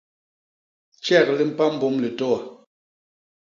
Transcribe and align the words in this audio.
Jek 1.05 1.27
li 1.37 1.45
mpa 1.49 1.65
mbôm 1.73 1.95
litôa. 2.03 2.39